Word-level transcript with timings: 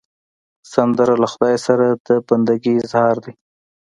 سندره 0.73 1.13
له 1.21 1.27
خدای 1.31 1.55
سره 1.65 1.85
د 2.07 2.09
بندګي 2.27 2.73
اظهار 2.83 3.15
دی 3.23 3.33